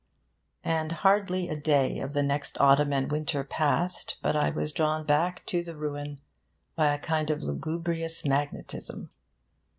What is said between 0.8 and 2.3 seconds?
hardly a day of the